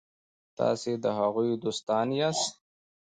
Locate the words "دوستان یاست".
1.63-2.53